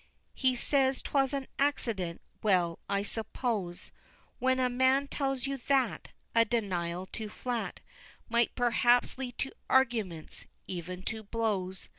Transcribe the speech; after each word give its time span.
He 0.33 0.55
says 0.55 0.99
'twas 1.03 1.31
an 1.31 1.45
accident. 1.59 2.21
Well, 2.41 2.79
I 2.89 3.03
suppose, 3.03 3.91
When 4.39 4.59
a 4.59 4.67
man 4.67 5.07
tells 5.07 5.45
you 5.45 5.57
that, 5.67 6.07
A 6.33 6.43
denial 6.43 7.05
too 7.05 7.29
flat 7.29 7.81
Might 8.27 8.55
perhaps 8.55 9.19
lead 9.19 9.37
to 9.37 9.51
arguments, 9.69 10.47
even 10.65 11.03
to 11.03 11.21
blows. 11.21 11.87